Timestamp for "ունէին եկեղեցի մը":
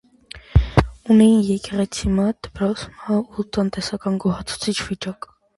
1.15-2.25